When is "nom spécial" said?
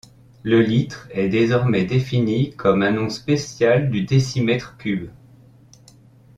2.89-3.91